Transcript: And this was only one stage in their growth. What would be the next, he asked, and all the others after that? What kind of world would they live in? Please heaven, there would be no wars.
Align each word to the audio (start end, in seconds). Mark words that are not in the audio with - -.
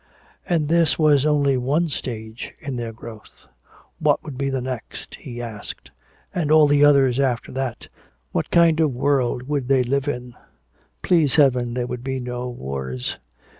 And 0.47 0.67
this 0.67 0.97
was 0.97 1.27
only 1.27 1.57
one 1.57 1.87
stage 1.89 2.55
in 2.59 2.75
their 2.75 2.91
growth. 2.91 3.45
What 3.99 4.23
would 4.23 4.35
be 4.35 4.49
the 4.49 4.59
next, 4.59 5.13
he 5.13 5.39
asked, 5.39 5.91
and 6.33 6.49
all 6.49 6.65
the 6.65 6.83
others 6.83 7.19
after 7.19 7.51
that? 7.51 7.87
What 8.31 8.49
kind 8.49 8.79
of 8.79 8.95
world 8.95 9.43
would 9.43 9.67
they 9.67 9.83
live 9.83 10.07
in? 10.07 10.33
Please 11.03 11.35
heaven, 11.35 11.75
there 11.75 11.85
would 11.85 12.03
be 12.03 12.19
no 12.19 12.49
wars. 12.49 13.19